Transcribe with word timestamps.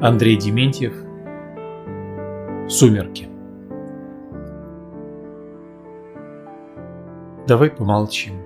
Андрей 0.00 0.36
Дементьев 0.36 0.94
Сумерки 2.68 3.28
Давай 7.48 7.68
помолчим. 7.68 8.40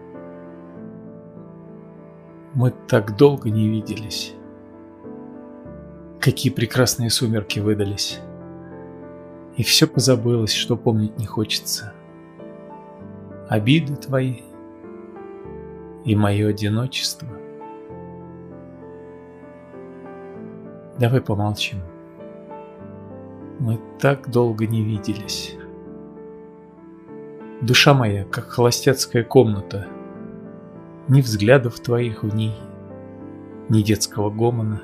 Мы 2.55 2.73
так 2.89 3.19
долго 3.19 3.51
не 3.51 3.69
виделись. 3.69 4.35
Какие 6.21 6.51
прекрасные 6.51 7.11
сумерки 7.11 7.61
выдались. 7.61 8.19
И 9.59 9.63
все 9.63 9.87
позабылось, 9.87 10.55
что 10.55 10.75
помнить 10.75 11.19
не 11.19 11.27
хочется. 11.27 11.93
Обиды 13.51 13.97
твои 13.97 14.37
и 16.07 16.17
мое 16.17 16.49
одиночество. 16.49 17.42
Давай 21.03 21.21
помолчим. 21.21 21.81
Мы 23.59 23.81
так 23.99 24.31
долго 24.31 24.69
не 24.69 24.85
виделись. 24.85 25.57
Душа 27.61 27.93
моя, 27.93 28.25
как 28.25 28.45
холостяцкая 28.45 29.25
комната. 29.25 29.89
Ни 31.09 31.21
взглядов 31.21 31.81
твоих 31.81 32.23
в 32.23 32.33
ней, 32.33 32.55
ни 33.69 33.83
детского 33.83 34.31
гомона. 34.31 34.81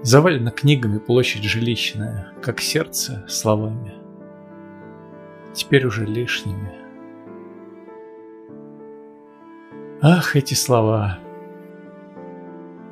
Завалена 0.00 0.52
книгами 0.52 0.96
площадь 0.96 1.44
жилищная, 1.44 2.32
как 2.40 2.60
сердце 2.60 3.26
словами. 3.28 3.92
Теперь 5.52 5.84
уже 5.84 6.06
лишними. 6.06 6.72
Ах, 10.00 10.34
эти 10.34 10.54
слова! 10.54 11.18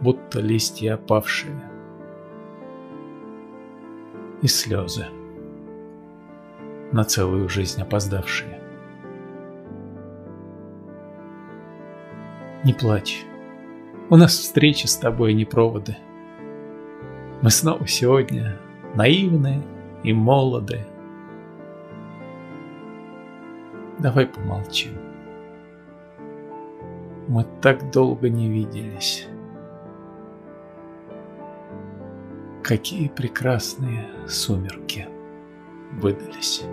Будто 0.06 0.38
листья 0.38 0.94
опавшие. 0.94 1.60
И 4.40 4.46
слезы, 4.46 5.06
на 6.92 7.02
целую 7.02 7.48
жизнь 7.48 7.82
опоздавшие. 7.82 8.60
Не 12.62 12.72
плачь, 12.72 13.26
у 14.08 14.16
нас 14.16 14.30
встреча 14.30 14.86
с 14.86 14.94
тобой, 14.96 15.34
не 15.34 15.44
проводы. 15.44 15.96
Мы 17.42 17.50
снова 17.50 17.84
сегодня 17.88 18.60
наивны 18.94 19.60
и 20.04 20.12
молоды. 20.12 20.86
Давай 23.98 24.26
помолчим. 24.26 24.92
Мы 27.26 27.44
так 27.60 27.90
долго 27.90 28.28
не 28.28 28.48
виделись. 28.48 29.26
Какие 32.66 33.06
прекрасные 33.06 34.08
сумерки 34.28 35.06
выдались. 35.92 36.64